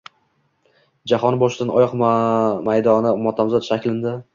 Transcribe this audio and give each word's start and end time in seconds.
Jahon 1.11 1.37
boshdan 1.45 1.75
oyoq 1.77 1.95
maydoni 2.03 3.17
motamzod 3.29 3.73
shaklinda 3.73 4.21